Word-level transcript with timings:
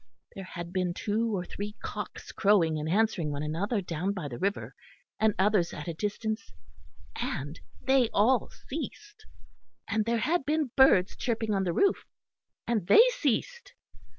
There 0.33 0.45
had 0.45 0.73
been 0.73 0.95
two 0.95 1.37
or 1.37 1.45
three 1.45 1.75
cocks 1.83 2.31
crowing 2.31 2.79
and 2.79 2.89
answering 2.89 3.29
one 3.31 3.43
another 3.43 3.81
down 3.81 4.13
by 4.13 4.29
the 4.29 4.39
river, 4.39 4.73
and 5.19 5.35
others 5.37 5.75
at 5.75 5.87
a 5.87 5.93
distance; 5.93 6.51
and 7.15 7.59
they 7.83 8.09
all 8.11 8.49
ceased: 8.67 9.27
and 9.87 10.03
there 10.05 10.17
had 10.17 10.43
been 10.43 10.71
birds 10.75 11.15
chirping 11.15 11.53
in 11.53 11.63
the 11.65 11.71
roof, 11.73 12.03
and 12.65 12.87
they 12.87 13.03
ceased. 13.11 13.73